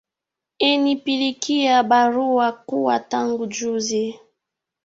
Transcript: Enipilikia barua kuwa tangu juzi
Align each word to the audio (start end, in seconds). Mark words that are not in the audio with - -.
Enipilikia 0.59 1.83
barua 1.83 2.51
kuwa 2.51 2.99
tangu 2.99 3.45
juzi 3.47 4.19